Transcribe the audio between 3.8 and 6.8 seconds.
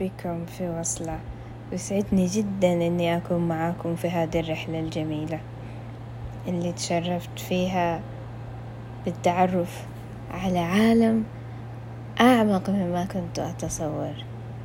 في هذه الرحلة الجميلة اللي